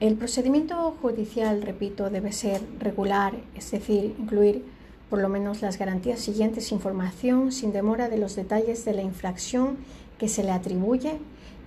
[0.00, 4.64] El procedimiento judicial, repito, debe ser regular, es decir, incluir
[5.10, 9.76] por lo menos las garantías siguientes, información sin demora de los detalles de la infracción
[10.18, 11.18] que se le atribuye,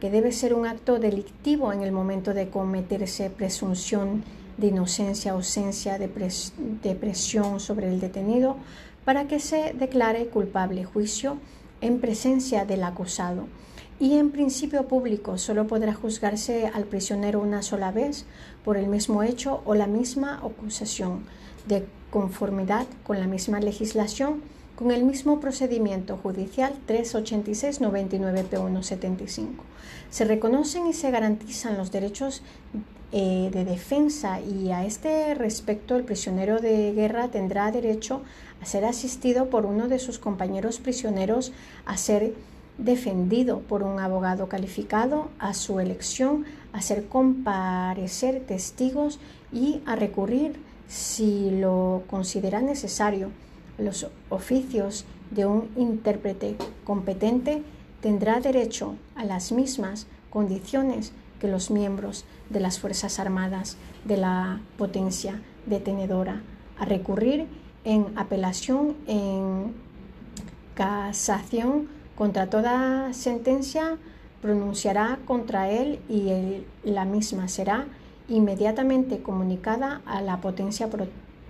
[0.02, 4.24] que debe ser un acto delictivo en el momento de cometerse presunción
[4.58, 6.10] de inocencia, ausencia de,
[6.82, 8.58] de presión sobre el detenido,
[9.06, 11.38] para que se declare culpable juicio
[11.82, 13.46] en presencia del acusado
[14.04, 18.26] y en principio público solo podrá juzgarse al prisionero una sola vez
[18.66, 21.24] por el mismo hecho o la misma acusación,
[21.68, 24.42] de conformidad con la misma legislación,
[24.76, 29.48] con el mismo procedimiento judicial 386-99P175.
[30.10, 32.42] Se reconocen y se garantizan los derechos
[33.14, 38.22] eh, de defensa y a este respecto el prisionero de guerra tendrá derecho
[38.62, 41.54] a ser asistido por uno de sus compañeros prisioneros
[41.86, 42.34] a ser
[42.78, 49.20] defendido por un abogado calificado a su elección, a hacer comparecer testigos
[49.52, 53.30] y a recurrir, si lo considera necesario,
[53.78, 57.64] los oficios de un intérprete competente
[58.02, 64.62] tendrá derecho a las mismas condiciones que los miembros de las Fuerzas Armadas de la
[64.78, 66.42] potencia detenedora,
[66.78, 67.48] a recurrir
[67.84, 69.74] en apelación, en
[70.76, 73.98] casación, contra toda sentencia
[74.42, 77.88] pronunciará contra él y la misma será
[78.28, 80.90] inmediatamente comunicada a la potencia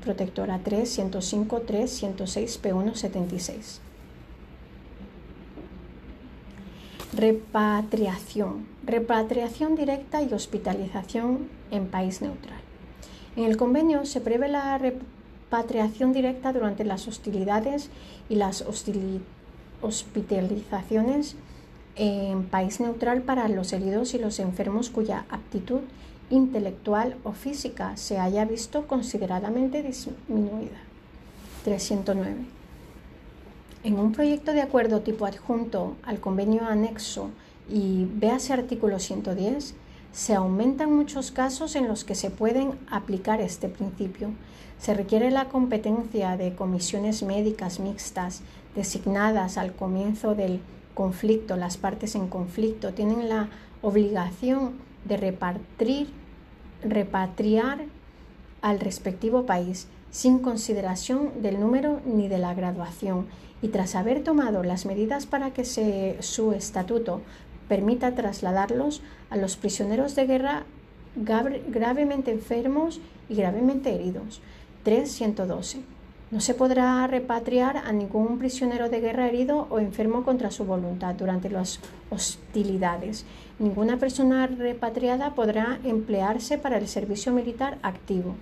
[0.03, 3.81] protectora 3, 105, 3, 106, P1, 76.
[7.15, 8.67] Repatriación.
[8.85, 12.59] Repatriación directa y hospitalización en país neutral.
[13.35, 17.89] En el convenio se prevé la repatriación directa durante las hostilidades
[18.29, 19.32] y las hostilidades
[19.83, 21.35] hospitalizaciones
[21.95, 25.81] en país neutral para los heridos y los enfermos cuya aptitud
[26.29, 30.79] intelectual o física se haya visto consideradamente disminuida.
[31.63, 32.45] 309.
[33.83, 37.29] En un proyecto de acuerdo tipo adjunto al convenio anexo
[37.69, 39.75] y véase artículo 110,
[40.11, 44.29] se aumentan muchos casos en los que se pueden aplicar este principio.
[44.79, 48.41] Se requiere la competencia de comisiones médicas mixtas
[48.75, 50.59] designadas al comienzo del
[50.93, 53.49] conflicto, las partes en conflicto, tienen la
[53.81, 54.73] obligación
[55.05, 56.07] de repartir,
[56.83, 57.85] repatriar
[58.61, 63.27] al respectivo país sin consideración del número ni de la graduación
[63.61, 65.65] y tras haber tomado las medidas para que
[66.21, 67.21] su estatuto
[67.67, 70.63] permita trasladarlos a los prisioneros de guerra
[71.15, 74.41] gravemente enfermos y gravemente heridos.
[74.83, 75.92] 312.
[76.33, 81.13] No se podrá repatriar a ningún prisionero de guerra herido o enfermo contra su voluntad
[81.13, 81.79] durante las
[82.09, 83.23] hostilidades.
[83.59, 88.33] Ninguna persona repatriada podrá emplearse para el servicio militar activo.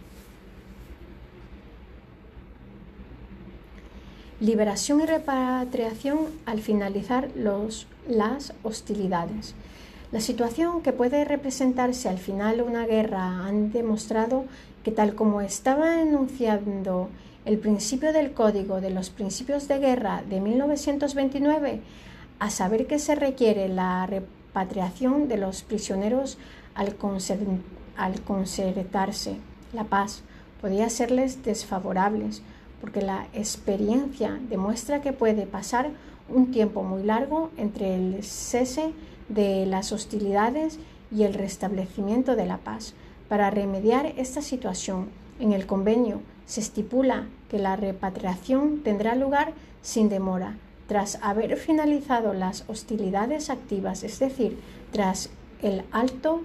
[4.40, 9.54] Liberación y repatriación al finalizar los, las hostilidades.
[10.14, 14.46] La situación que puede representarse al final de una guerra han demostrado
[14.82, 17.10] que tal como estaba enunciando
[17.44, 21.82] el principio del Código de los Principios de Guerra de 1929,
[22.40, 26.38] a saber que se requiere la repatriación de los prisioneros
[26.76, 26.96] al,
[28.24, 29.38] concertarse
[29.74, 30.22] la paz,
[30.62, 32.44] podía serles desfavorables,
[32.80, 35.90] porque la experiencia demuestra que puede pasar
[36.30, 38.94] un tiempo muy largo entre el cese
[39.30, 40.80] de las hostilidades
[41.12, 42.94] y el restablecimiento de la paz.
[43.30, 45.10] Para remediar esta situación,
[45.40, 52.34] en el convenio se estipula que la repatriación tendrá lugar sin demora, tras haber finalizado
[52.34, 54.60] las hostilidades activas, es decir,
[54.92, 55.30] tras
[55.62, 56.42] el alto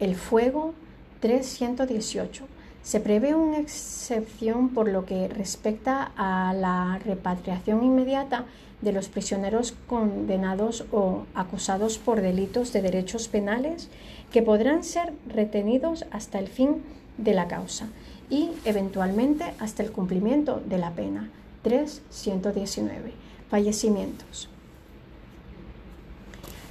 [0.00, 0.72] el fuego
[1.20, 2.46] 318.
[2.82, 8.46] Se prevé una excepción por lo que respecta a la repatriación inmediata
[8.80, 13.90] de los prisioneros condenados o acusados por delitos de derechos penales
[14.32, 16.82] que podrán ser retenidos hasta el fin
[17.18, 17.90] de la causa
[18.30, 21.30] y eventualmente hasta el cumplimiento de la pena.
[21.62, 23.12] 319.
[23.48, 24.48] Fallecimientos.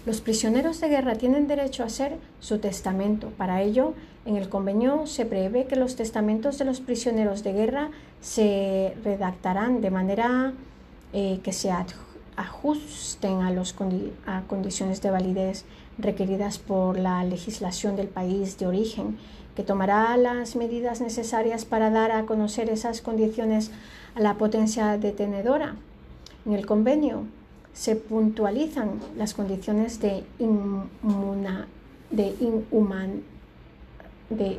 [0.05, 3.29] Los prisioneros de guerra tienen derecho a hacer su testamento.
[3.37, 3.93] Para ello,
[4.25, 9.81] en el convenio se prevé que los testamentos de los prisioneros de guerra se redactarán
[9.81, 10.53] de manera
[11.13, 11.71] eh, que se
[12.35, 13.75] ajusten a, los
[14.25, 15.65] a condiciones de validez
[15.99, 19.17] requeridas por la legislación del país de origen
[19.55, 23.71] que tomará las medidas necesarias para dar a conocer esas condiciones
[24.15, 25.75] a la potencia detenedora.
[26.45, 27.25] En el convenio
[27.73, 30.23] se puntualizan las condiciones de,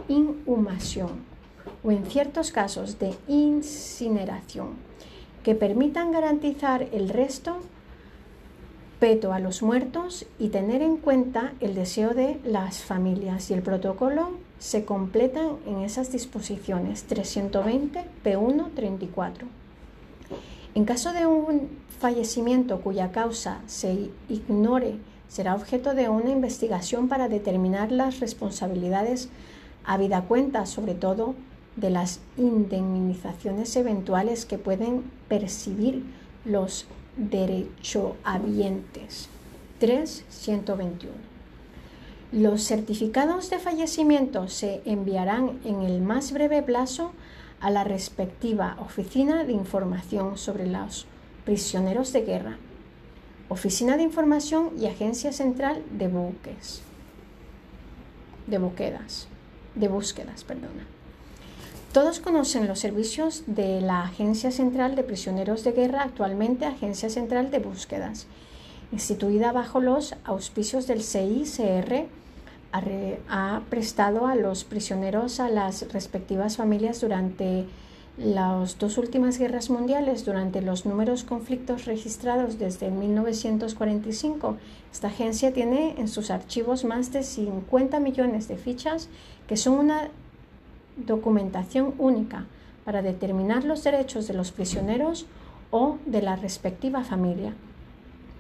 [0.09, 1.11] inhumación
[1.85, 4.71] o en ciertos casos de incineración
[5.43, 7.59] que permitan garantizar el resto
[9.01, 13.63] peto a los muertos y tener en cuenta el deseo de las familias y el
[13.63, 14.31] protocolo
[14.63, 19.49] se completan en esas disposiciones 320 P1 34.
[20.77, 21.69] En caso de un
[21.99, 29.31] fallecimiento cuya causa se ignore, será objeto de una investigación para determinar las responsabilidades
[29.85, 31.35] a vida cuenta, sobre todo
[31.75, 36.05] de las indemnizaciones eventuales que pueden percibir
[36.45, 36.87] los
[37.17, 39.29] derechohabientes.
[39.81, 41.32] 3.121.
[42.33, 47.13] Los certificados de fallecimiento se enviarán en el más breve plazo
[47.61, 51.05] a la respectiva Oficina de Información sobre los
[51.45, 52.57] Prisioneros de Guerra,
[53.51, 56.81] Oficina de Información y Agencia Central de Buques,
[58.47, 59.29] de Búsquedas,
[59.75, 60.87] de Búsquedas, perdona.
[61.93, 67.51] Todos conocen los servicios de la Agencia Central de Prisioneros de Guerra, actualmente Agencia Central
[67.51, 68.27] de Búsquedas,
[68.91, 72.07] instituida bajo los auspicios del CICR,
[72.73, 77.67] ha prestado a los prisioneros a las respectivas familias durante
[78.17, 84.57] las dos últimas guerras mundiales, durante los números conflictos registrados desde 1945.
[84.93, 89.09] Esta agencia tiene en sus archivos más de 50 millones de fichas
[89.47, 90.09] que son una
[90.97, 92.47] documentación única
[92.85, 95.27] para determinar los derechos de los prisioneros
[95.71, 97.55] o de la respectiva familia.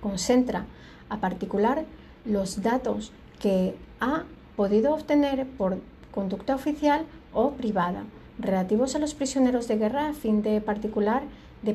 [0.02, 0.67] Concentra
[1.08, 1.84] a particular
[2.25, 3.12] los datos
[3.43, 4.23] que ha
[4.56, 5.79] podido obtener por
[6.12, 7.05] conducta oficial
[7.35, 8.05] o privada
[8.39, 11.23] relativos a los prisioneros de guerra a fin de particular
[11.62, 11.75] de,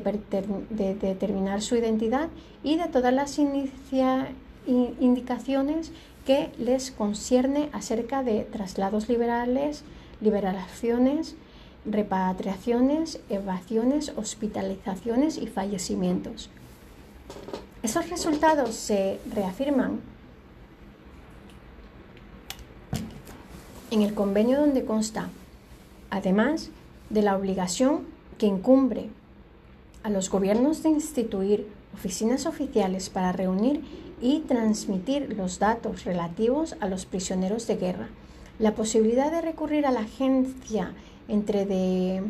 [1.00, 2.28] determinar su identidad
[2.62, 3.38] y de todas las
[4.66, 5.92] indicaciones
[6.26, 9.82] que les concierne acerca de traslados liberales,
[10.20, 11.36] liberaciones,
[11.86, 16.50] repatriaciones, evasiones, hospitalizaciones y fallecimientos.
[17.82, 20.00] Esos resultados se reafirman
[23.90, 25.28] en el convenio donde consta,
[26.10, 26.70] además
[27.10, 28.02] de la obligación
[28.38, 29.08] que incumbre
[30.02, 33.82] a los gobiernos de instituir oficinas oficiales para reunir
[34.20, 38.08] y transmitir los datos relativos a los prisioneros de guerra
[38.58, 40.92] la posibilidad de recurrir a la agencia
[41.28, 42.22] entre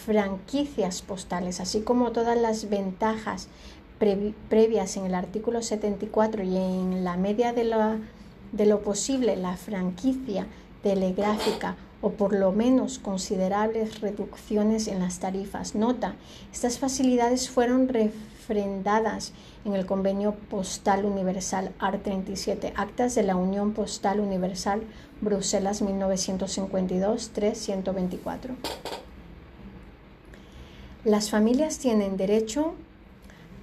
[0.06, 3.48] franquicias postales, así como todas las ventajas
[4.50, 10.48] previas en el artículo 74 y en la media de lo posible la franquicia
[10.84, 15.76] telegráfica o por lo menos considerables reducciones en las tarifas.
[15.76, 16.16] Nota,
[16.52, 19.34] estas facilidades fueron refrendadas
[19.66, 24.82] en el Convenio Postal Universal AR37, Actas de la Unión Postal Universal,
[25.22, 28.56] Bruselas 1952, 3124.
[31.04, 32.74] Las familias tienen derecho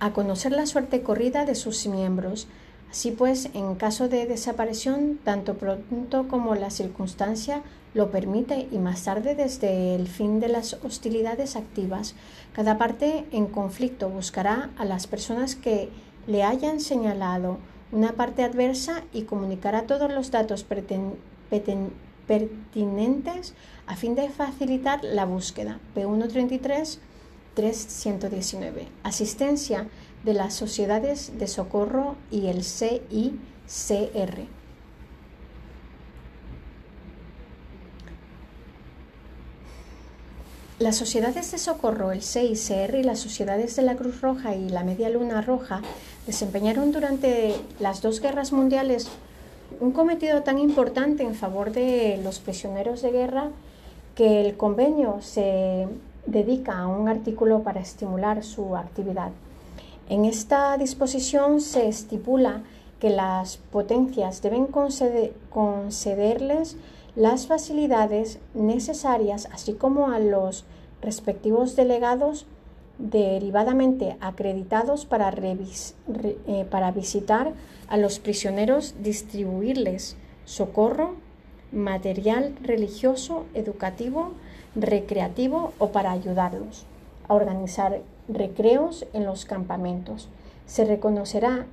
[0.01, 2.49] a conocer la suerte corrida de sus miembros.
[2.97, 7.61] Así pues, en caso de desaparición, tanto pronto como la circunstancia
[7.93, 12.15] lo permite y más tarde desde el fin de las hostilidades activas,
[12.55, 15.91] cada parte en conflicto buscará a las personas que
[16.27, 17.59] le hayan señalado
[17.93, 23.53] una parte adversa y comunicará todos los datos pertinentes
[23.87, 25.81] a fin de facilitar la búsqueda.
[25.95, 26.99] P133
[27.57, 28.87] 3119.
[29.03, 29.89] Asistencia
[30.25, 34.47] de las sociedades de socorro y el CICR.
[40.79, 44.85] Las sociedades de socorro, el CICR y las sociedades de la Cruz Roja y la
[44.85, 45.81] Media Luna Roja
[46.27, 49.09] desempeñaron durante las dos guerras mundiales
[49.81, 53.49] un cometido tan importante en favor de los prisioneros de guerra
[54.15, 55.89] que el convenio se
[56.27, 59.31] dedica a un artículo para estimular su actividad.
[60.09, 62.63] En esta disposición se estipula
[63.01, 64.69] que las potencias deben
[65.51, 66.77] concederles
[67.17, 70.65] las facilidades necesarias, así como a los
[71.03, 72.47] respectivos delegados
[72.99, 77.53] derivadamente acreditados para, eh, para visitar
[77.89, 81.17] a los prisioneros, distribuirles socorro,
[81.73, 84.33] material religioso, educativo,
[84.77, 86.87] recreativo o para ayudarlos
[87.29, 90.29] a organizar recreos en los campamentos.
[90.67, 91.67] Se reconocerá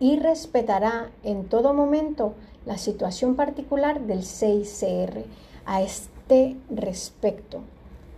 [0.00, 2.34] y respetará en todo momento
[2.66, 5.24] la situación particular del CICR
[5.64, 7.60] a este respecto.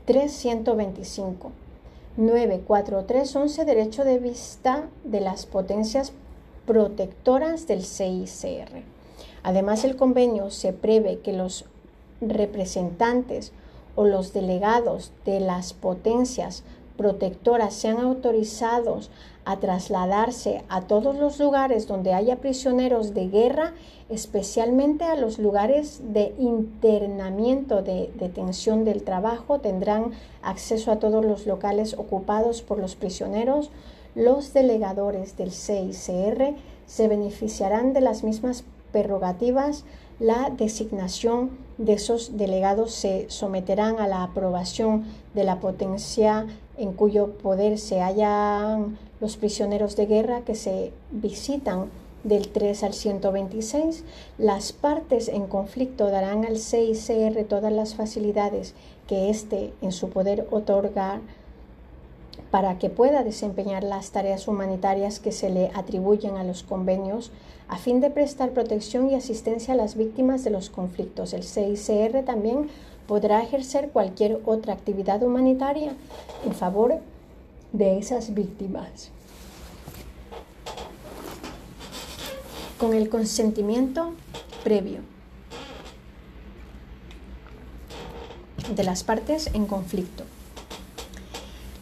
[0.06, 1.52] 325.
[2.16, 6.12] 94311 Derecho de vista de las potencias
[6.66, 8.82] protectoras del CICR.
[9.42, 11.64] Además, el convenio se prevé que los
[12.20, 13.52] representantes
[13.96, 16.62] o los delegados de las potencias
[16.96, 19.10] protectoras sean autorizados
[19.44, 23.74] a trasladarse a todos los lugares donde haya prisioneros de guerra,
[24.08, 31.46] especialmente a los lugares de internamiento de detención del trabajo, tendrán acceso a todos los
[31.46, 33.70] locales ocupados por los prisioneros.
[34.14, 36.54] Los delegadores del CICR
[36.86, 39.84] se beneficiarán de las mismas prerrogativas.
[40.20, 47.32] La designación de esos delegados se someterán a la aprobación de la potencia en cuyo
[47.38, 51.90] poder se hallan los prisioneros de guerra que se visitan
[52.24, 54.02] del 3 al 126,
[54.38, 58.74] las partes en conflicto darán al CICR todas las facilidades
[59.06, 61.20] que éste en su poder otorgar
[62.50, 67.30] para que pueda desempeñar las tareas humanitarias que se le atribuyen a los convenios
[67.68, 71.32] a fin de prestar protección y asistencia a las víctimas de los conflictos.
[71.32, 72.68] El CICR también
[73.06, 75.92] podrá ejercer cualquier otra actividad humanitaria
[76.44, 77.00] en favor
[77.72, 79.10] de esas víctimas.
[82.78, 84.12] Con el consentimiento
[84.62, 85.00] previo
[88.74, 90.24] de las partes en conflicto.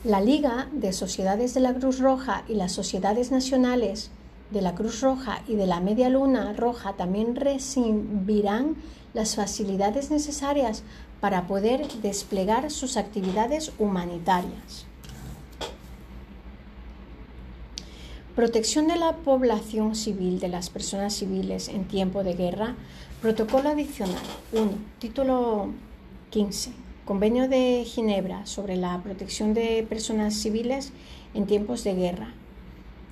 [0.05, 4.11] La Liga de Sociedades de la Cruz Roja y las sociedades nacionales
[4.51, 8.77] de la Cruz Roja y de la Media Luna Roja también recibirán
[9.15, 10.83] las facilidades necesarias
[11.23, 14.87] para poder desplegar sus actividades humanitarias.
[18.35, 22.75] Protección de la población civil, de las personas civiles en tiempo de guerra.
[23.21, 24.19] Protocolo adicional
[24.53, 24.73] 1.
[24.99, 25.69] Título
[26.31, 26.73] 15.
[27.05, 30.93] Convenio de Ginebra sobre la protección de personas civiles
[31.35, 32.35] en tiempos de guerra.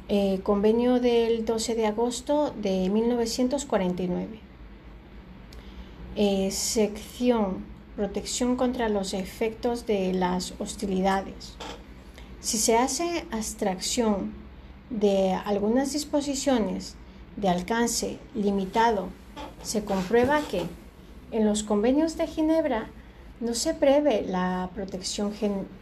[0.09, 4.41] Eh, convenio del 12 de agosto de 1949.
[6.17, 7.70] Eh, sección
[8.01, 11.53] protección contra los efectos de las hostilidades.
[12.41, 14.33] Si se hace abstracción
[14.89, 16.95] de algunas disposiciones
[17.37, 19.11] de alcance limitado,
[19.63, 20.63] se comprueba que
[21.31, 22.89] en los convenios de Ginebra
[23.39, 25.35] no se prevé la protección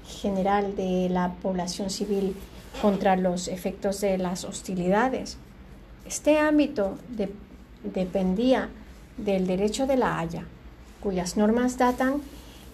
[0.04, 2.34] general de la población civil
[2.82, 5.36] contra los efectos de las hostilidades.
[6.04, 6.98] Este ámbito
[7.84, 8.70] dependía
[9.16, 10.44] del derecho de la Haya
[11.02, 12.22] cuyas normas datan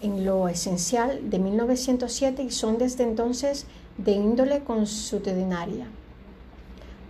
[0.01, 3.65] en lo esencial de 1907 y son desde entonces
[3.97, 5.87] de índole consuetudinaria.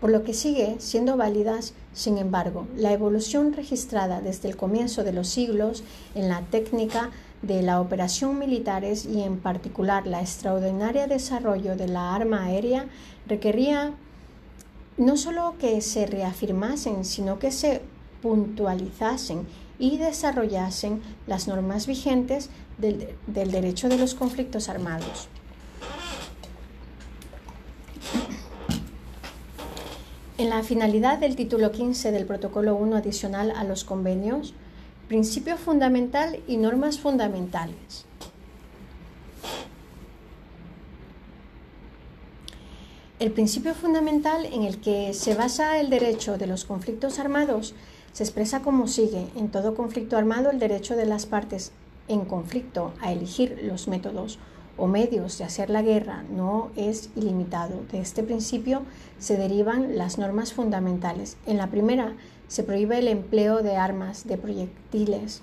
[0.02, 5.14] Por lo que sigue siendo válidas, sin embargo, la evolución registrada desde el comienzo de
[5.14, 11.76] los siglos en la técnica de la operación militares y en particular la extraordinaria desarrollo
[11.76, 12.88] de la arma aérea
[13.28, 13.94] requería
[14.98, 17.82] no solo que se reafirmasen, sino que se
[18.22, 19.46] puntualizasen
[19.80, 25.28] y desarrollasen las normas vigentes del, derecho de los conflictos armados.
[30.38, 34.54] En la finalidad del título 15 del Protocolo 1 adicional a los convenios,
[35.08, 38.06] principio fundamental y normas fundamentales.
[43.18, 47.74] El principio fundamental en el que se basa el derecho de los conflictos armados
[48.16, 49.28] se expresa como sigue.
[49.36, 51.74] En todo conflicto armado, el derecho de las partes
[52.08, 54.40] en conflicto a elegir los métodos
[54.78, 57.82] o medios de hacer la guerra no es ilimitado.
[57.92, 58.84] De este principio
[59.20, 61.36] se derivan las normas fundamentales.
[61.46, 62.14] En la primera
[62.48, 65.42] se prohíbe el empleo de armas, de proyectiles,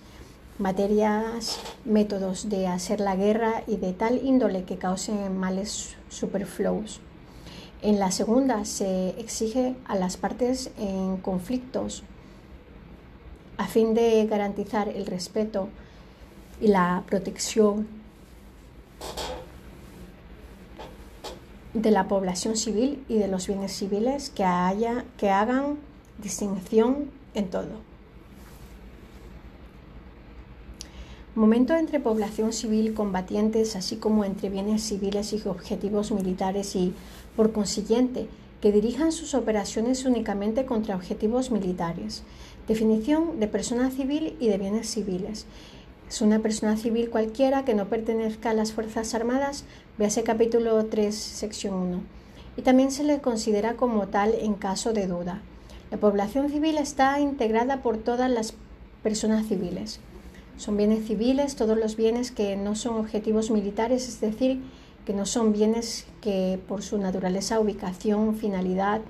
[0.58, 7.02] materias, métodos de hacer la guerra y de tal índole que causen males superfluos.
[7.82, 12.02] En la segunda se exige a las partes en conflictos
[13.56, 15.68] a fin de garantizar el respeto
[16.61, 17.87] y la protección
[21.75, 25.78] de la población civil y de los bienes civiles que, haya, que hagan
[26.23, 27.92] distinción en todo.
[31.35, 36.92] Momento entre población civil combatientes, así como entre bienes civiles y objetivos militares y,
[37.37, 38.28] por consiguiente,
[38.61, 42.23] que dirijan sus operaciones únicamente contra objetivos militares.
[42.69, 45.47] Definición de persona civil y de bienes civiles.
[46.09, 49.64] Es una persona civil cualquiera que no pertenezca a las Fuerzas Armadas,
[49.99, 52.00] véase capítulo 3, sección 1.
[52.57, 55.42] y también se le considera como tal en caso de duda.
[55.90, 58.54] La población civil está integrada por todas las
[59.02, 59.99] personas civiles.
[60.57, 64.61] Son bienes civiles todos los bienes que no son objetivos militares, es decir,
[65.04, 69.00] que no son bienes que por su naturaleza, ubicación, finalidad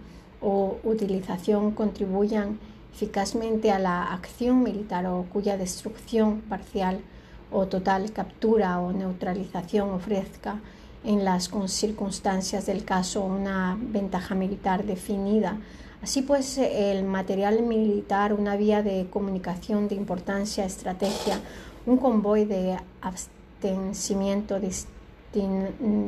[0.41, 2.59] o utilización contribuyan
[2.95, 7.01] eficazmente a la acción militar o cuya destrucción parcial
[7.51, 10.61] o total captura o neutralización ofrezca
[11.05, 15.59] en las circunstancias del caso una ventaja militar definida.
[16.03, 21.41] Así pues, el material militar, una vía de comunicación de importancia, estrategia,
[21.87, 24.59] un convoy de abastecimiento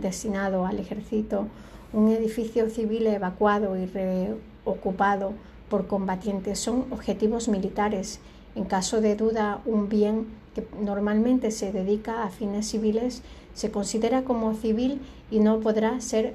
[0.02, 1.46] destinado al ejército,
[1.92, 5.32] un edificio civil evacuado y reocupado
[5.68, 8.20] por combatientes son objetivos militares.
[8.54, 13.22] En caso de duda, un bien que normalmente se dedica a fines civiles
[13.54, 16.34] se considera como civil y no podrá ser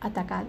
[0.00, 0.46] atacado.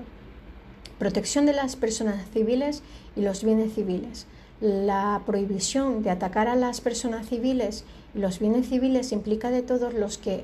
[0.97, 2.81] Protección de las personas civiles
[3.15, 4.25] y los bienes civiles.
[4.59, 7.83] La prohibición de atacar a las personas civiles
[8.15, 10.43] y los bienes civiles implica de todos los que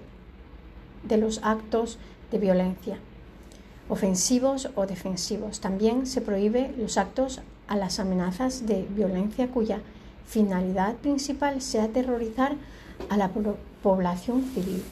[1.03, 1.97] de los actos
[2.31, 2.97] de violencia,
[3.89, 5.59] ofensivos o defensivos.
[5.59, 9.81] También se prohíbe los actos a las amenazas de violencia cuya
[10.25, 12.55] finalidad principal sea aterrorizar
[13.09, 13.29] a la
[13.81, 14.83] población civil.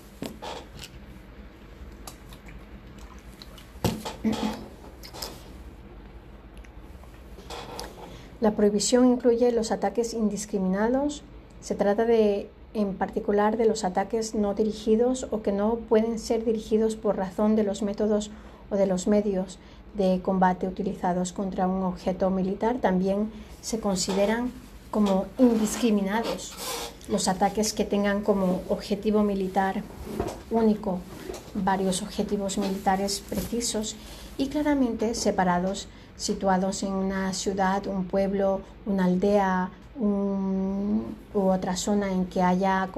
[8.40, 11.24] La prohibición incluye los ataques indiscriminados.
[11.62, 16.44] Se trata de, en particular, de los ataques no dirigidos o que no pueden ser
[16.44, 18.32] dirigidos por razón de los métodos
[18.72, 19.60] o de los medios
[19.94, 22.78] de combate utilizados contra un objeto militar.
[22.78, 23.32] También
[23.62, 24.52] se consideran
[24.90, 26.54] como indiscriminados
[27.08, 29.84] los ataques que tengan como objetivo militar
[30.50, 31.00] único
[31.54, 33.96] varios objetivos militares precisos
[34.38, 42.26] y claramente separados, situados en una ciudad, un pueblo, una aldea u otra zona en
[42.26, 42.90] que haya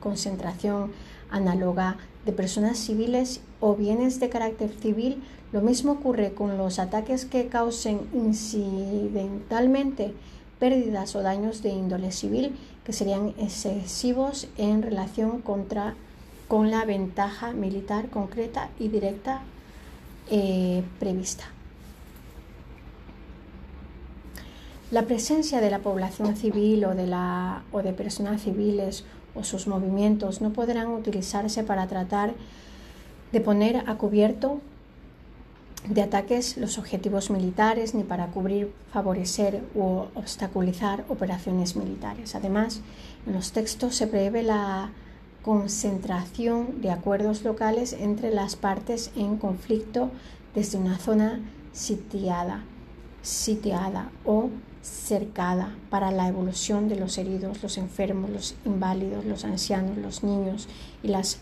[0.00, 0.92] concentración
[1.30, 5.22] análoga de personas civiles o bienes de carácter civil.
[5.52, 10.12] Lo mismo ocurre con los ataques que causen incidentalmente
[10.58, 15.94] pérdidas o daños de índole civil que serían excesivos en relación contra,
[16.48, 19.42] con la ventaja militar concreta y directa
[20.30, 21.44] eh, prevista.
[24.92, 29.04] La presencia de la población civil o de, la, o de personas civiles
[29.34, 32.34] o sus movimientos no podrán utilizarse para tratar
[33.32, 34.60] de poner a cubierto
[35.88, 42.34] de ataques los objetivos militares ni para cubrir, favorecer o obstaculizar operaciones militares.
[42.34, 42.80] Además,
[43.26, 44.90] en los textos se prevé la
[45.42, 50.10] concentración de acuerdos locales entre las partes en conflicto
[50.54, 51.40] desde una zona
[51.72, 52.64] sitiada,
[53.22, 54.50] sitiada o
[54.82, 60.68] cercada para la evolución de los heridos, los enfermos, los inválidos, los ancianos, los niños
[61.02, 61.38] y las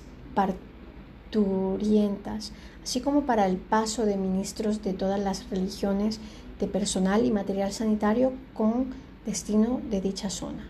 [2.83, 6.21] así como para el paso de ministros de todas las religiones
[6.61, 8.95] de personal y material sanitario con
[9.27, 10.69] destino de dicha zona.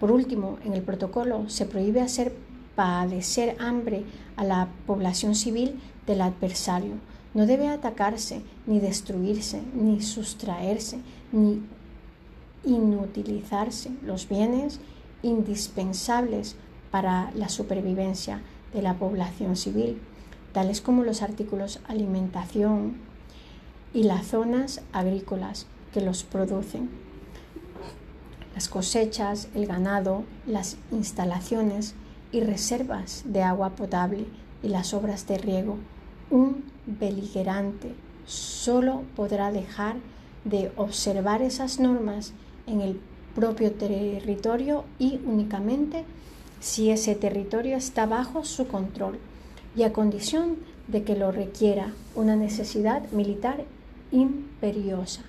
[0.00, 2.34] Por último, en el protocolo se prohíbe hacer
[2.74, 4.04] padecer hambre
[4.36, 6.94] a la población civil del adversario.
[7.32, 10.98] No debe atacarse, ni destruirse, ni sustraerse,
[11.32, 11.62] ni
[12.64, 14.80] inutilizarse los bienes
[15.22, 16.56] indispensables
[16.90, 18.42] para la supervivencia
[18.74, 20.00] de la población civil,
[20.52, 22.96] tales como los artículos alimentación
[23.94, 26.90] y las zonas agrícolas que los producen
[28.54, 31.94] las cosechas, el ganado, las instalaciones
[32.30, 34.26] y reservas de agua potable
[34.62, 35.76] y las obras de riego.
[36.30, 37.94] Un beligerante
[38.26, 39.96] solo podrá dejar
[40.44, 42.32] de observar esas normas
[42.66, 43.00] en el
[43.34, 46.04] propio territorio y únicamente
[46.60, 49.18] si ese territorio está bajo su control
[49.76, 50.56] y a condición
[50.88, 53.64] de que lo requiera una necesidad militar
[54.12, 55.22] imperiosa.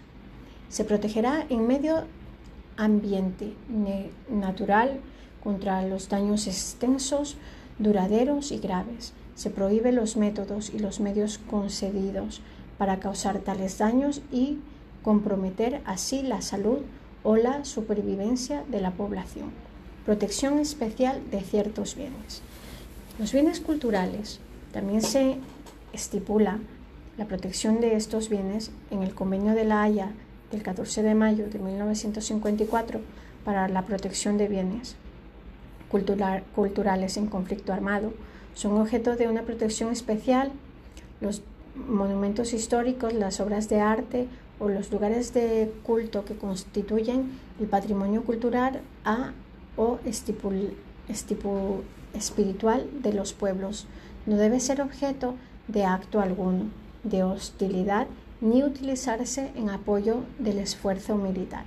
[0.70, 2.04] Se protegerá en medio
[2.78, 3.54] ambiente
[4.30, 5.00] natural
[5.44, 7.38] contra los daños extensos,
[7.80, 9.14] duraderos y graves.
[9.36, 12.42] Se prohíbe los métodos y los medios concedidos
[12.78, 14.60] para causar tales daños y
[15.04, 16.80] comprometer así la salud
[17.24, 19.65] o la supervivencia de la población.
[20.06, 22.42] Protección especial de ciertos bienes.
[23.18, 24.40] Los bienes culturales
[24.72, 25.38] también se
[25.94, 26.60] estipula
[27.18, 30.12] la protección de estos bienes en el Convenio de la Haya
[30.52, 33.00] del 14 de mayo de 1954
[33.44, 34.96] para la protección de bienes
[35.90, 38.14] culturales en conflicto armado.
[38.54, 40.52] Son objeto de una protección especial
[41.22, 41.42] los
[41.76, 44.28] monumentos históricos, las obras de arte
[44.60, 49.32] o los lugares de culto que constituyen el patrimonio cultural a,
[49.78, 50.00] o
[52.14, 53.88] espiritual de los pueblos.
[54.26, 55.36] No debe ser objeto
[55.68, 56.66] de acto alguno,
[57.04, 58.08] de hostilidad,
[58.42, 61.66] ni utilizarse en apoyo del esfuerzo militar.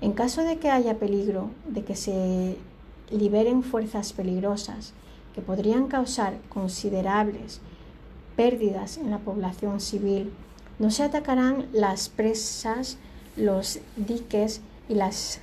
[0.00, 2.56] En caso de que haya peligro de que se
[3.10, 4.92] liberen fuerzas peligrosas
[5.34, 7.60] que podrían causar considerables
[8.36, 10.32] pérdidas en la población civil,
[10.78, 12.98] no se atacarán las presas,
[13.36, 15.40] los diques y las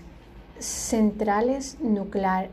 [0.59, 1.77] centrales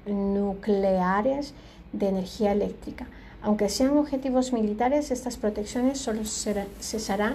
[0.07, 1.55] nucleares
[1.93, 3.07] de energía eléctrica.
[3.43, 7.35] Aunque sean objetivos militares, estas protecciones solo cesarán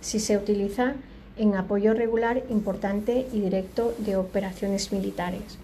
[0.00, 0.94] si se utiliza
[1.36, 5.58] en apoyo regular, importante y directo de operaciones militares.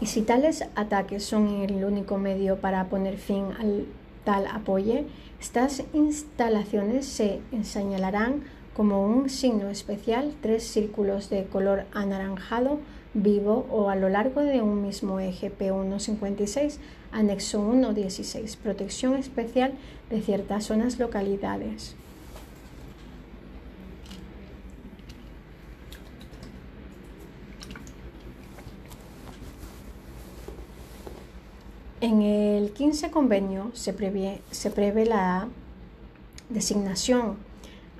[0.00, 3.86] Y si tales ataques son el único medio para poner fin al
[4.24, 5.00] tal apoyo,
[5.40, 8.42] estas instalaciones se señalarán
[8.74, 12.80] como un signo especial tres círculos de color anaranjado
[13.14, 16.78] vivo o a lo largo de un mismo eje P156,
[17.12, 19.72] anexo 116, protección especial
[20.10, 21.94] de ciertas zonas localidades.
[32.00, 35.48] En el 15 convenio se prevé, se prevé la
[36.50, 37.36] designación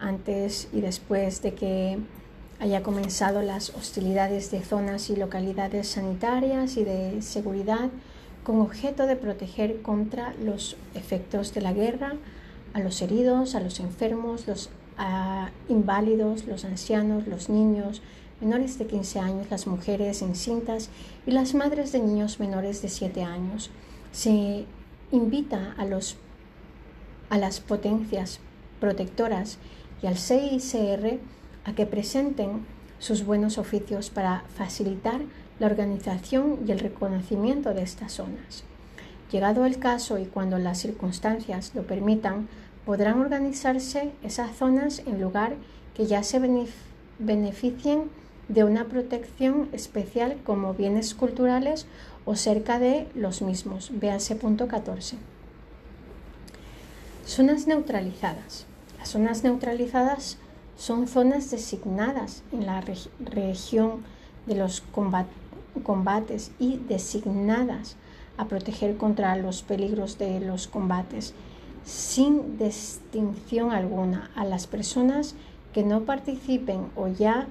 [0.05, 1.99] antes y después de que
[2.61, 7.91] haya comenzado las hostilidades de zonas y localidades sanitarias y de seguridad
[8.45, 12.15] con objeto de proteger contra los efectos de la guerra
[12.75, 14.71] a los heridos, a los enfermos, los
[15.69, 18.03] inválidos, los ancianos, los niños
[18.41, 20.91] menores de 15 años, las mujeres encintas
[21.27, 23.71] y las madres de niños menores de 7 años.
[24.13, 24.67] Se
[25.11, 26.17] invita a, los,
[27.31, 28.41] a las potencias
[28.81, 29.59] protectoras
[30.05, 31.19] y al CICR
[31.65, 32.67] a que presenten
[32.99, 35.23] sus buenos oficios para facilitar
[35.59, 38.65] la organización y el reconocimiento de estas zonas.
[39.33, 42.49] Llegado el caso y cuando las circunstancias lo permitan,
[42.85, 45.55] podrán organizarse esas zonas en lugar
[45.95, 46.39] que ya se
[47.19, 48.11] beneficien
[48.49, 51.87] de una protección especial como bienes culturales
[52.27, 53.91] o cerca de los mismos.
[53.95, 55.17] Véase punto 14.
[57.25, 58.67] Zonas neutralizadas.
[59.05, 60.39] Las zonas neutralizadas
[60.79, 64.03] son zonas designadas en la región
[64.47, 64.83] de los
[65.83, 67.97] combates y designadas
[68.39, 71.35] a proteger contra los peligros de los combates,
[71.85, 75.35] sin distinción alguna a las personas
[75.75, 77.47] que no participen o ya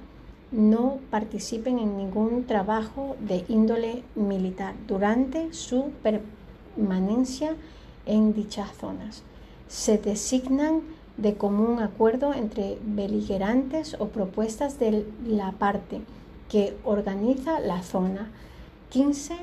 [0.50, 7.54] no participen en ningún trabajo de índole militar durante su permanencia
[8.06, 9.22] en dichas zonas.
[9.68, 10.82] Se designan
[11.16, 16.00] de común acuerdo entre beligerantes o propuestas de la parte
[16.48, 18.30] que organiza la zona.
[18.90, 19.36] 15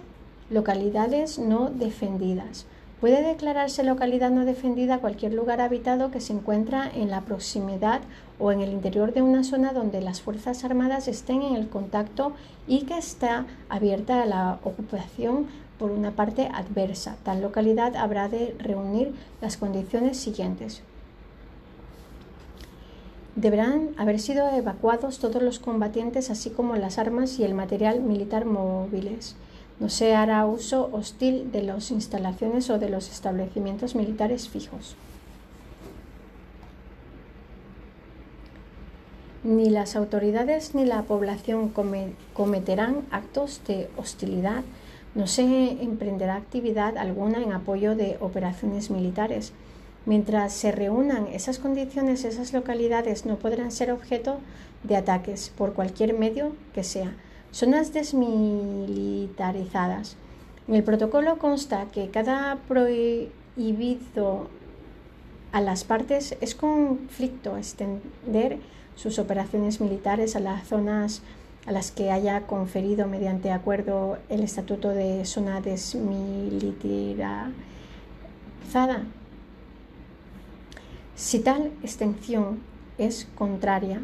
[0.50, 2.66] localidades no defendidas.
[3.00, 8.02] Puede declararse localidad no defendida cualquier lugar habitado que se encuentra en la proximidad
[8.38, 12.34] o en el interior de una zona donde las Fuerzas Armadas estén en el contacto
[12.68, 15.48] y que está abierta a la ocupación
[15.80, 17.16] por una parte adversa.
[17.24, 20.84] Tal localidad habrá de reunir las condiciones siguientes.
[23.36, 28.46] Deberán haber sido evacuados todos los combatientes, así como las armas y el material militar
[28.46, 29.36] móviles.
[29.80, 34.96] No se hará uso hostil de las instalaciones o de los establecimientos militares fijos.
[39.44, 41.74] Ni las autoridades ni la población
[42.34, 44.64] cometerán actos de hostilidad.
[45.16, 49.52] No se emprenderá actividad alguna en apoyo de operaciones militares.
[50.06, 54.40] Mientras se reúnan esas condiciones, esas localidades no podrán ser objeto
[54.84, 57.14] de ataques por cualquier medio que sea
[57.52, 60.16] Zonas desmilitarizadas.
[60.70, 64.48] En el protocolo consta que cada prohibido
[65.52, 68.60] a las partes es conflicto extender
[68.96, 71.22] sus operaciones militares a las zonas
[71.66, 77.52] a las que haya conferido mediante acuerdo el estatuto de zona desmilitarizada.
[81.16, 82.60] Si tal extensión
[82.98, 84.02] es contraria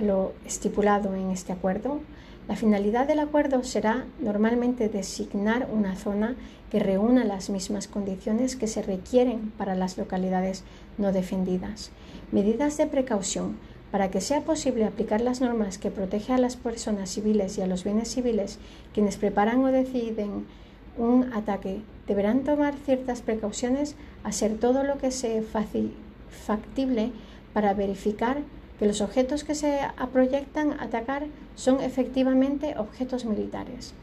[0.00, 2.00] a lo estipulado en este acuerdo,
[2.46, 6.36] la finalidad del acuerdo será normalmente designar una zona
[6.70, 10.62] que reúna las mismas condiciones que se requieren para las localidades
[10.98, 11.90] no defendidas.
[12.32, 13.56] Medidas de precaución.
[13.90, 17.68] Para que sea posible aplicar las normas que protegen a las personas civiles y a
[17.68, 18.58] los bienes civiles,
[18.92, 20.46] quienes preparan o deciden
[20.96, 21.82] un ataque.
[22.06, 25.42] Deberán tomar ciertas precauciones, hacer todo lo que sea
[26.30, 27.12] factible
[27.52, 28.38] para verificar
[28.78, 29.78] que los objetos que se
[30.12, 33.94] proyectan atacar son efectivamente objetos militares.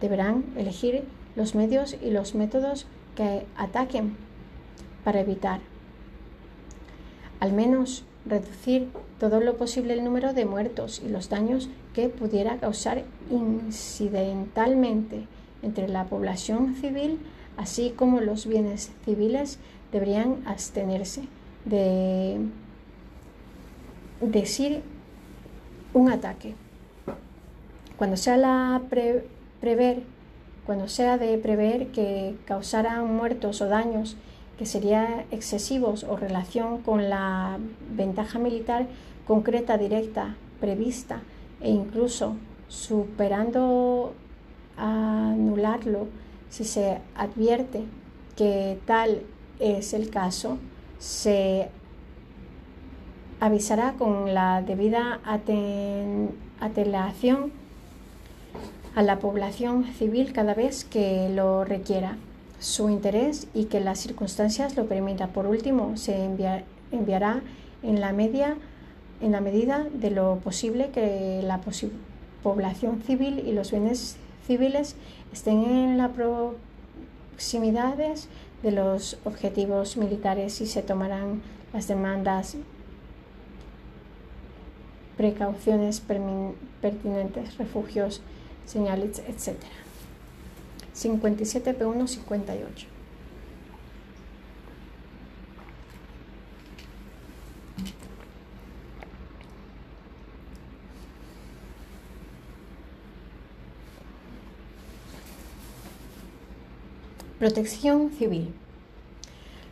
[0.00, 1.04] Deberán elegir
[1.36, 4.16] los medios y los métodos que ataquen
[5.04, 5.60] para evitar
[7.40, 8.88] al menos reducir
[9.20, 15.26] todo lo posible el número de muertos y los daños que pudiera causar incidentalmente
[15.66, 17.18] entre la población civil,
[17.56, 19.58] así como los bienes civiles,
[19.92, 21.22] deberían abstenerse
[21.64, 22.38] de
[24.20, 24.82] decir
[25.92, 26.54] un ataque.
[27.96, 30.02] Cuando sea la prever,
[30.64, 34.16] cuando sea de prever que causarán muertos o daños
[34.58, 37.58] que serían excesivos o relación con la
[37.90, 38.86] ventaja militar
[39.26, 41.20] concreta, directa, prevista
[41.60, 42.36] e incluso
[42.68, 44.14] superando
[44.76, 46.08] anularlo
[46.50, 47.84] si se advierte
[48.36, 49.22] que tal
[49.58, 50.58] es el caso,
[50.98, 51.68] se
[53.40, 55.20] avisará con la debida
[56.60, 57.52] atelación
[58.94, 62.16] a la población civil cada vez que lo requiera
[62.58, 65.30] su interés y que las circunstancias lo permitan.
[65.30, 66.24] Por último, se
[66.90, 67.42] enviará
[67.82, 68.56] en la, media,
[69.20, 71.60] en la medida de lo posible que la
[72.42, 74.94] población civil y los bienes civiles
[75.32, 78.28] estén en las proximidades
[78.62, 82.56] de los objetivos militares y se tomarán las demandas,
[85.16, 86.02] precauciones
[86.80, 88.20] pertinentes, refugios,
[88.66, 89.56] señales, etc.
[90.92, 92.95] 57 P1 58.
[107.38, 108.54] Protección civil.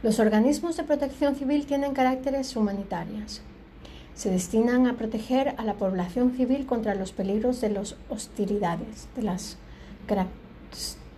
[0.02, 3.40] Los organismos de protección civil tienen caracteres humanitarios.
[4.14, 9.22] Se destinan a proteger a la población civil contra los peligros de las hostilidades, de
[9.22, 9.56] las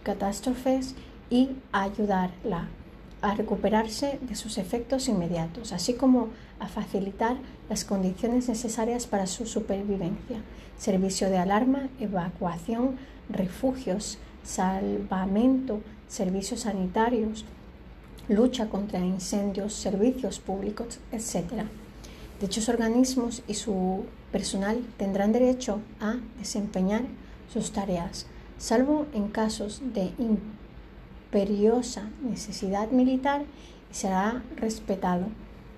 [0.05, 0.95] catástrofes
[1.31, 2.69] y ayudarla
[3.23, 6.29] a recuperarse de sus efectos inmediatos, así como
[6.61, 10.43] a facilitar las condiciones necesarias para su supervivencia,
[10.79, 17.45] servicio de alarma, evacuación, refugios, salvamento, servicios sanitarios,
[18.29, 21.65] lucha contra incendios, servicios públicos, etc.
[22.41, 27.03] Dichos organismos y su personal tendrán derecho a desempeñar
[27.53, 28.27] sus tareas
[28.59, 33.45] salvo en casos de imperiosa necesidad militar,
[33.91, 35.27] será respetado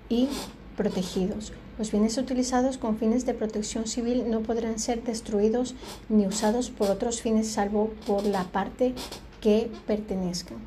[0.07, 0.29] y
[0.77, 1.53] protegidos.
[1.79, 5.75] Los bienes utilizados con fines de protección civil no podrán ser destruidos
[6.09, 8.93] ni usados por otros fines salvo por la parte
[9.39, 10.57] que pertenezcan.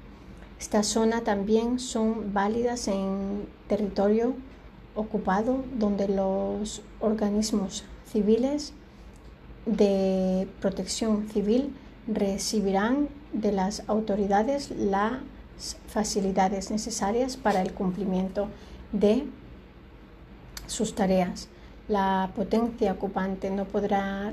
[0.59, 4.33] Esta zona también son válidas en territorio
[4.95, 8.73] ocupado donde los organismos civiles
[9.67, 11.75] de protección civil
[12.07, 15.19] recibirán de las autoridades las
[15.89, 18.49] facilidades necesarias para el cumplimiento
[18.93, 19.27] de
[20.67, 21.49] sus tareas.
[21.89, 24.33] La potencia ocupante no podrá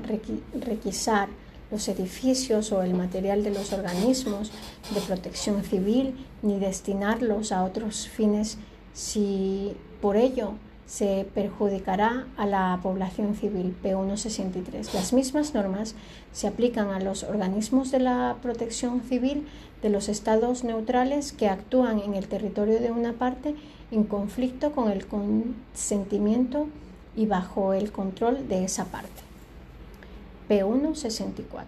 [0.54, 1.28] requisar
[1.70, 4.50] los edificios o el material de los organismos
[4.94, 8.58] de protección civil ni destinarlos a otros fines
[8.92, 10.54] si por ello
[10.86, 14.92] se perjudicará a la población civil P163.
[14.92, 15.94] Las mismas normas
[16.32, 19.46] se aplican a los organismos de la protección civil
[19.82, 23.54] de los estados neutrales que actúan en el territorio de una parte
[23.90, 26.68] en conflicto con el consentimiento
[27.16, 29.22] y bajo el control de esa parte.
[30.48, 31.64] P164.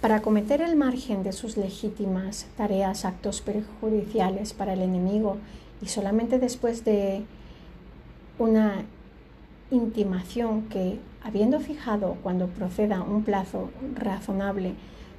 [0.00, 5.38] Para acometer el margen de sus legítimas tareas, actos perjudiciales para el enemigo
[5.80, 7.24] y solamente después de
[8.38, 8.84] una
[9.70, 14.74] intimación que, habiendo fijado cuando proceda un plazo razonable,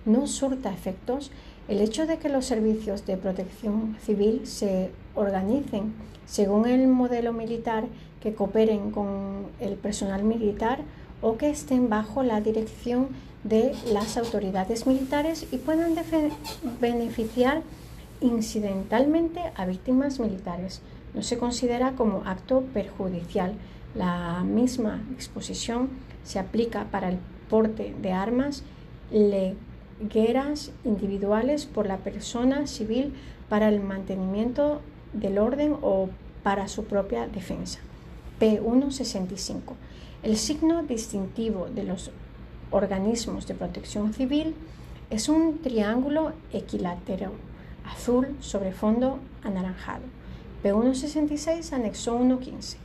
[0.06, 1.32] no surta efectos,
[1.68, 5.94] el hecho de que los servicios de protección civil se organicen
[6.26, 7.86] según el modelo militar,
[8.22, 10.80] que cooperen con el personal militar
[11.22, 13.10] o que estén bajo la dirección
[13.44, 15.96] de las autoridades militares y puedan
[16.82, 17.62] beneficiar
[18.22, 20.82] incidentalmente a víctimas militares.
[21.14, 23.54] No se considera como acto perjudicial.
[23.94, 25.90] La misma exposición
[26.24, 28.64] se aplica para el porte de armas
[30.00, 33.14] legueras individuales por la persona civil
[33.50, 34.82] para el mantenimiento
[35.14, 36.10] del orden o
[36.44, 37.80] para su propia defensa.
[38.40, 39.74] P165.
[40.24, 42.12] El signo distintivo de los
[42.72, 44.56] organismos de protección civil
[45.10, 47.32] es un triángulo equilátero
[47.86, 50.04] azul sobre fondo anaranjado.
[50.64, 52.78] P166, anexo 115.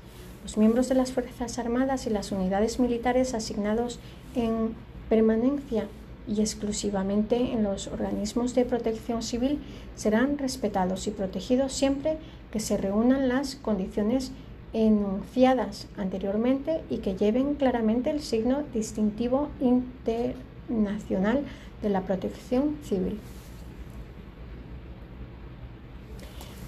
[0.43, 3.99] Los miembros de las Fuerzas Armadas y las unidades militares asignados
[4.35, 4.75] en
[5.09, 5.87] permanencia
[6.27, 9.59] y exclusivamente en los organismos de protección civil
[9.97, 12.19] serán respetados y protegidos siempre
[12.53, 14.33] que se reúnan las condiciones
[14.73, 21.43] enunciadas anteriormente y que lleven claramente el signo distintivo internacional
[21.83, 23.19] de la protección civil.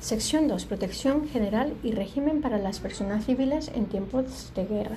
[0.01, 0.65] Sección 2.
[0.65, 4.97] Protección general y régimen para las personas civiles en tiempos de guerra.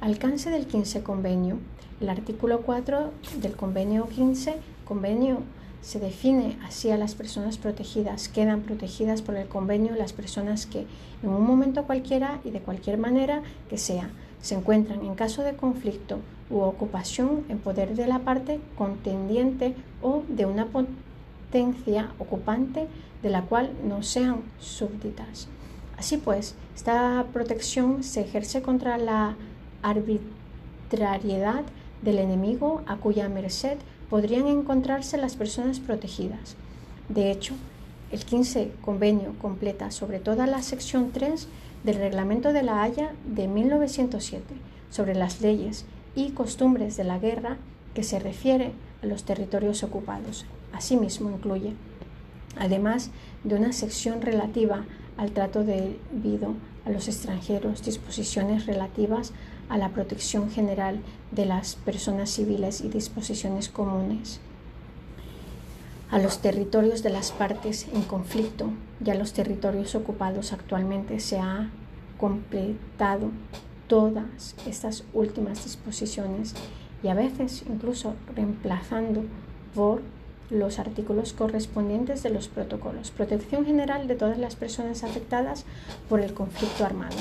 [0.00, 1.58] Alcance del 15 convenio.
[2.00, 5.38] El artículo 4 del convenio 15, convenio
[5.80, 8.28] se define así a las personas protegidas.
[8.28, 10.86] Quedan protegidas por el convenio las personas que
[11.24, 15.56] en un momento cualquiera y de cualquier manera que sea se encuentran en caso de
[15.56, 16.18] conflicto
[16.50, 22.86] u ocupación en poder de la parte contendiente o de una potencia ocupante
[23.24, 25.48] de la cual no sean súbditas.
[25.96, 29.34] Así pues, esta protección se ejerce contra la
[29.82, 31.64] arbitrariedad
[32.02, 33.78] del enemigo a cuya merced
[34.10, 36.56] podrían encontrarse las personas protegidas.
[37.08, 37.54] De hecho,
[38.10, 41.48] el 15 convenio completa sobre toda la sección 3
[41.84, 44.44] del Reglamento de la Haya de 1907
[44.90, 45.84] sobre las leyes
[46.14, 47.58] y costumbres de la guerra
[47.94, 50.46] que se refiere a los territorios ocupados.
[50.72, 51.74] Asimismo, incluye
[52.58, 53.10] además
[53.44, 54.84] de una sección relativa
[55.16, 59.32] al trato debido a los extranjeros, disposiciones relativas
[59.68, 61.00] a la protección general
[61.30, 64.40] de las personas civiles y disposiciones comunes
[66.10, 68.70] a los territorios de las partes en conflicto
[69.04, 71.68] y a los territorios ocupados actualmente se ha
[72.18, 73.30] completado
[73.88, 76.54] todas estas últimas disposiciones
[77.02, 79.24] y a veces incluso reemplazando
[79.74, 80.00] por
[80.50, 83.10] los artículos correspondientes de los protocolos.
[83.10, 85.66] Protección general de todas las personas afectadas
[86.08, 87.16] por el conflicto armado.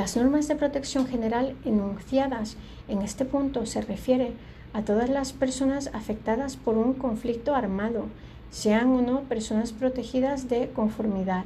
[0.00, 2.56] Las normas de protección general enunciadas
[2.88, 4.32] en este punto se refiere
[4.72, 8.06] a todas las personas afectadas por un conflicto armado,
[8.50, 11.44] sean o no personas protegidas de conformidad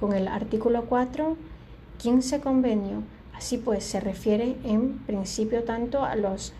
[0.00, 1.36] con el artículo 4,
[1.98, 3.04] 15 convenio.
[3.36, 6.54] Así pues, se refiere en principio tanto a los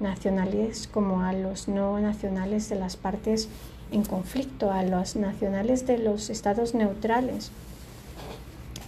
[0.00, 3.50] nacionales como a los no nacionales de las partes
[3.92, 7.50] en conflicto, a los nacionales de los estados neutrales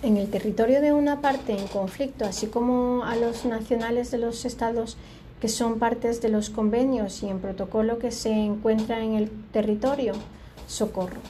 [0.03, 4.45] en el territorio de una parte en conflicto, así como a los nacionales de los
[4.45, 4.97] estados
[5.41, 10.13] que son partes de los convenios y en protocolo que se encuentra en el territorio,
[10.67, 11.21] socorro.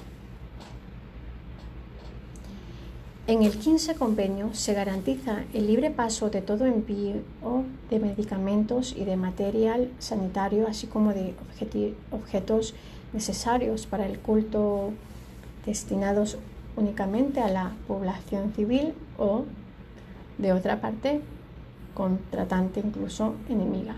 [3.26, 7.22] En el 15 convenio se garantiza el libre paso de todo envío
[7.88, 11.34] de medicamentos y de material sanitario, así como de
[12.10, 12.74] objetos
[13.12, 14.90] necesarios para el culto
[15.64, 16.38] destinados
[16.80, 19.44] únicamente a la población civil o,
[20.38, 21.20] de otra parte,
[21.94, 23.94] contratante incluso enemiga.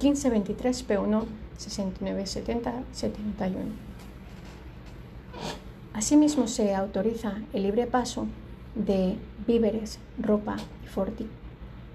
[0.00, 1.24] 1523 P1
[1.56, 3.58] 6970 71
[5.94, 8.26] Asimismo, se autoriza el libre paso
[8.74, 9.16] de
[9.46, 10.56] víveres, ropa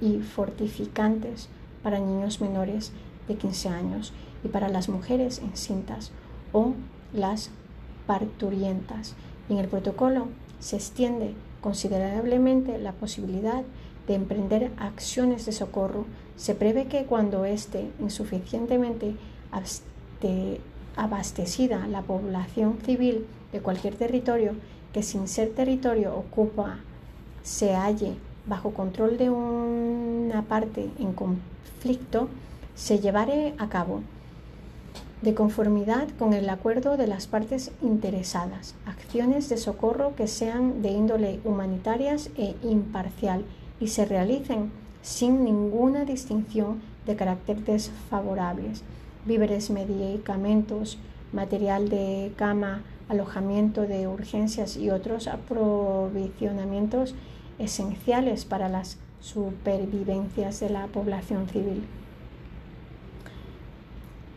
[0.02, 1.49] y, fortificantes
[1.84, 2.93] para niños menores
[3.28, 6.12] de 15 años y para las mujeres encintas
[6.54, 6.73] o
[7.13, 7.52] las
[8.10, 9.13] parturientas.
[9.50, 13.62] En el protocolo se extiende considerablemente la posibilidad
[14.08, 16.08] de emprender acciones de socorro.
[16.36, 19.13] Se prevé que cuando esté insuficientemente
[20.95, 24.54] abastecida la población civil de cualquier territorio
[24.91, 26.80] que sin ser territorio ocupa
[27.43, 28.15] se halle
[28.48, 32.28] bajo control de una parte en conflicto,
[32.74, 34.02] se llevará a cabo
[35.21, 40.91] de conformidad con el acuerdo de las partes interesadas, acciones de socorro que sean de
[40.91, 43.43] índole humanitarias e imparcial
[43.82, 48.84] y se realicen sin ninguna distinción de carácter desfavorables,
[49.26, 50.97] víveres, medicamentos,
[51.34, 57.15] material de cama, alojamiento de urgencias y otros aprovisionamientos
[57.57, 61.84] esenciales para las supervivencias de la población civil.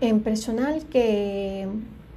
[0.02, 1.68] En personal que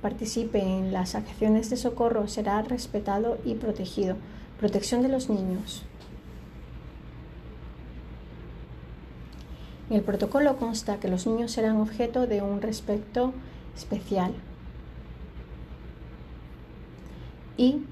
[0.01, 4.15] participe en las acciones de socorro será respetado y protegido.
[4.59, 5.83] Protección de los niños.
[9.91, 13.33] El protocolo consta que los niños serán objeto de un respeto
[13.75, 14.33] especial
[17.55, 17.83] y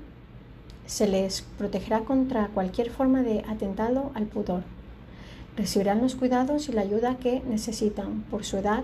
[0.87, 4.63] se les protegerá contra cualquier forma de atentado al pudor.
[5.55, 8.83] recibirán los cuidados y la ayuda que necesitan por su edad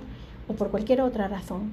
[0.50, 1.72] o por cualquier otra razón.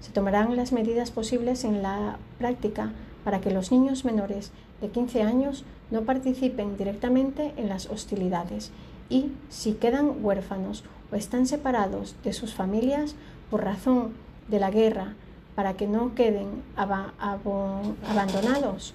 [0.00, 2.90] Se tomarán las medidas posibles en la práctica
[3.22, 4.50] para que los niños menores
[4.80, 8.72] de 15 años no participen directamente en las hostilidades
[9.08, 13.14] y, si quedan huérfanos o están separados de sus familias
[13.50, 14.12] por razón
[14.48, 15.14] de la guerra,
[15.54, 18.94] para que no queden abandonados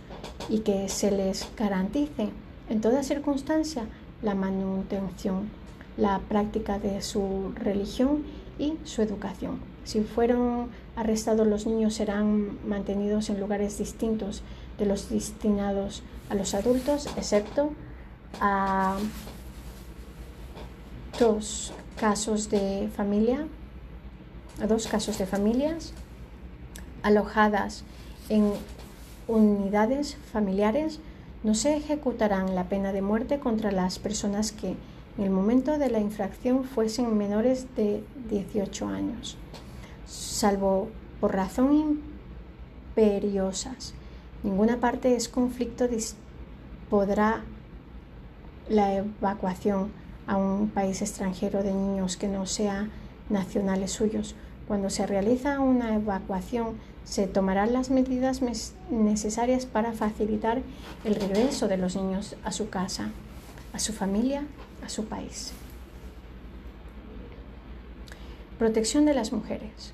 [0.49, 2.29] y que se les garantice
[2.69, 3.83] en toda circunstancia
[4.21, 5.49] la manutención,
[5.97, 8.23] la práctica de su religión
[8.59, 9.59] y su educación.
[9.85, 14.43] Si fueron arrestados los niños serán mantenidos en lugares distintos
[14.77, 17.71] de los destinados a los adultos, excepto
[18.39, 18.97] a
[21.19, 23.47] dos casos de familia,
[24.61, 25.93] a dos casos de familias
[27.01, 27.83] alojadas
[28.29, 28.51] en
[29.27, 30.99] unidades familiares,
[31.43, 34.75] no se ejecutarán la pena de muerte contra las personas que
[35.19, 39.35] en el momento de la infracción fuesen menores de 18 años,
[40.07, 40.87] salvo
[41.19, 41.99] por razón
[42.95, 43.93] imperiosas.
[44.43, 45.89] Ninguna parte es conflicto
[46.89, 47.43] podrá
[48.69, 49.91] la evacuación
[50.25, 52.87] a un país extranjero de niños que no sea
[53.27, 54.35] nacionales suyos.
[54.69, 58.41] Cuando se realiza una evacuación, se tomarán las medidas
[58.89, 60.61] necesarias para facilitar
[61.03, 63.11] el regreso de los niños a su casa,
[63.73, 64.43] a su familia
[64.83, 65.53] a su país.
[68.57, 69.93] Protección de las mujeres.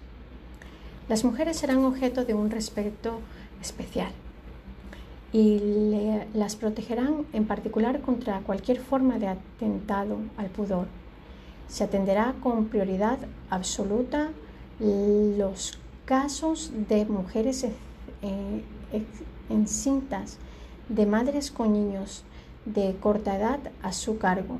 [1.07, 3.19] Las mujeres serán objeto de un respeto
[3.61, 4.11] especial
[5.31, 5.61] y
[6.33, 10.87] las protegerán en particular contra cualquier forma de atentado al pudor.
[11.67, 13.19] Se atenderá con prioridad
[13.49, 14.29] absoluta
[14.79, 17.65] los casos de mujeres
[19.49, 20.37] encintas,
[20.89, 22.23] de madres con niños
[22.65, 24.59] de corta edad a su cargo,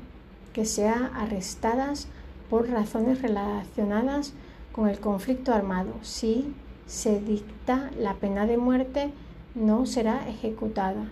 [0.52, 2.08] que sean arrestadas
[2.48, 4.32] por razones relacionadas
[4.72, 5.92] con el conflicto armado.
[6.02, 6.54] Si
[6.86, 9.10] se dicta la pena de muerte,
[9.54, 11.08] no será ejecutada.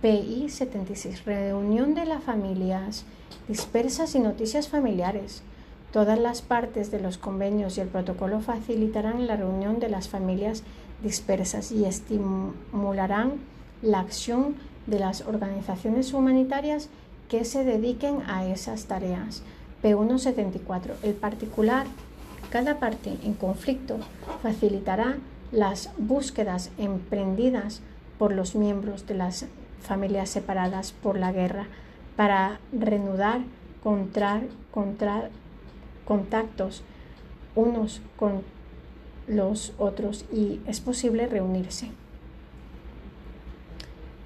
[0.00, 1.24] PI 76.
[1.24, 3.04] Reunión de las familias
[3.48, 5.42] dispersas y noticias familiares.
[5.92, 10.62] Todas las partes de los convenios y el protocolo facilitarán la reunión de las familias
[11.02, 13.34] dispersas y estimularán
[13.82, 14.56] la acción
[14.86, 16.88] de las organizaciones humanitarias
[17.28, 19.42] que se dediquen a esas tareas.
[19.82, 20.92] P174.
[21.02, 21.86] El particular,
[22.50, 23.98] cada parte en conflicto,
[24.42, 25.16] facilitará
[25.52, 27.80] las búsquedas emprendidas
[28.18, 29.46] por los miembros de las
[29.80, 31.66] familias separadas por la guerra
[32.16, 33.40] para reanudar
[33.82, 35.28] contra, contra,
[36.04, 36.82] contactos
[37.54, 38.42] unos con
[39.26, 41.90] los otros y es posible reunirse.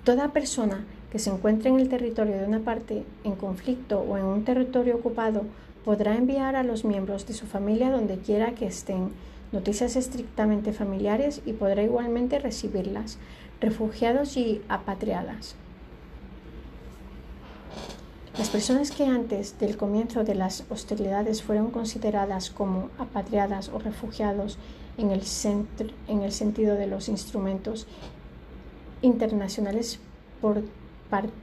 [0.05, 4.25] Toda persona que se encuentre en el territorio de una parte en conflicto o en
[4.25, 5.43] un territorio ocupado
[5.85, 9.11] podrá enviar a los miembros de su familia donde quiera que estén
[9.53, 13.19] noticias estrictamente familiares y podrá igualmente recibirlas,
[13.61, 15.57] refugiados y apatriadas.
[18.39, 24.57] Las personas que antes del comienzo de las hostilidades fueron consideradas como apatriadas o refugiados
[24.97, 25.23] en el,
[26.09, 27.87] en el sentido de los instrumentos
[29.03, 29.99] internacionales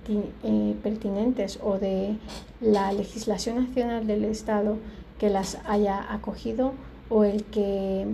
[0.10, 2.18] eh, pertinentes o de
[2.62, 4.78] la legislación nacional del Estado
[5.20, 6.74] que las haya acogido
[7.10, 8.05] o el que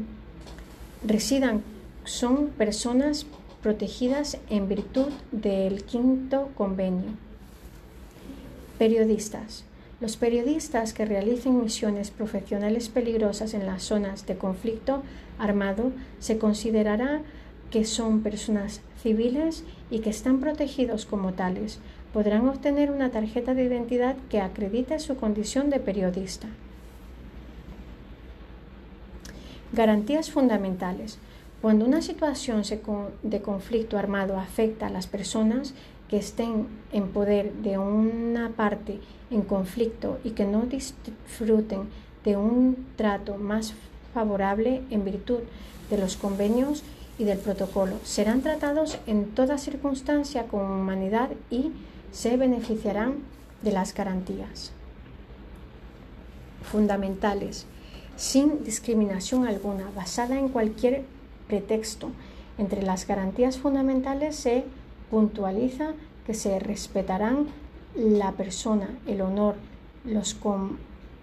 [1.06, 1.62] residan
[2.06, 3.26] son personas
[3.62, 7.12] protegidas en virtud del quinto convenio.
[8.78, 9.64] Periodistas.
[10.02, 15.02] Los periodistas que realicen misiones profesionales peligrosas en las zonas de conflicto
[15.40, 17.22] armado se considerará
[17.72, 21.80] que son personas civiles y que están protegidos como tales,
[22.14, 26.48] podrán obtener una tarjeta de identidad que acredite su condición de periodista.
[29.74, 31.20] Garantías fundamentales.
[31.62, 32.64] Cuando una situación
[33.24, 35.74] de conflicto armado afecta a las personas
[36.10, 39.00] que estén en poder de una parte
[39.32, 41.88] en conflicto y que no disfruten
[42.24, 43.74] de un trato más
[44.14, 45.40] favorable en virtud
[45.90, 46.84] de los convenios
[47.18, 47.96] y del protocolo.
[48.04, 51.72] Serán tratados en toda circunstancia con humanidad y
[52.12, 53.16] se beneficiarán
[53.62, 54.72] de las garantías
[56.64, 57.66] fundamentales,
[58.16, 61.04] sin discriminación alguna, basada en cualquier
[61.48, 62.10] pretexto.
[62.58, 64.64] Entre las garantías fundamentales se
[65.10, 65.94] puntualiza
[66.26, 67.48] que se respetarán
[67.96, 69.56] la persona, el honor,
[70.06, 70.38] los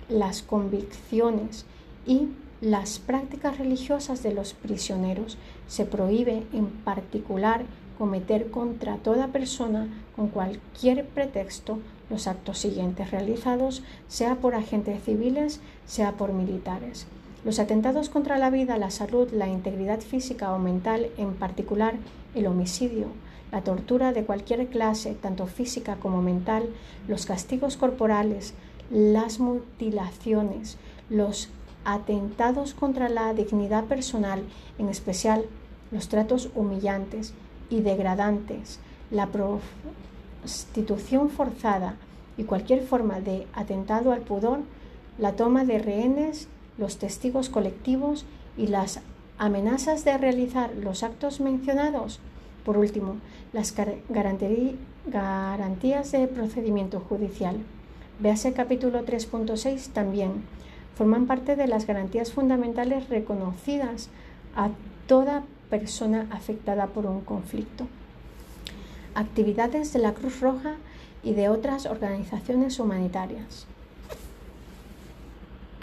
[0.09, 1.65] las convicciones
[2.07, 2.29] y
[2.61, 5.39] las prácticas religiosas de los prisioneros.
[5.69, 7.63] Se prohíbe en particular
[7.99, 11.79] cometer contra toda persona con cualquier pretexto
[12.11, 17.07] los actos siguientes realizados, sea por agentes civiles, sea por militares.
[17.45, 21.95] Los atentados contra la vida, la salud, la integridad física o mental, en particular
[22.35, 23.07] el homicidio,
[23.53, 26.69] la tortura de cualquier clase, tanto física como mental,
[27.09, 28.55] los castigos corporales,
[28.91, 30.77] las mutilaciones,
[31.09, 31.49] los
[31.85, 34.43] atentados contra la dignidad personal,
[34.79, 35.45] en especial
[35.91, 37.33] los tratos humillantes
[37.69, 38.79] y degradantes,
[39.11, 41.97] la prostitución forzada
[42.37, 44.61] y cualquier forma de atentado al pudor,
[45.19, 48.25] la toma de rehenes, los testigos colectivos
[48.57, 49.01] y las
[49.39, 52.21] amenazas de realizar los actos mencionados.
[52.65, 53.17] Por último,
[53.53, 53.75] las
[54.09, 57.57] garantías de procedimiento judicial.
[58.21, 60.45] Véase capítulo 3.6 también.
[61.01, 64.11] Forman parte de las garantías fundamentales reconocidas
[64.55, 64.69] a
[65.07, 67.87] toda persona afectada por un conflicto.
[69.15, 70.75] Actividades de la Cruz Roja
[71.23, 73.67] y de otras organizaciones humanitarias.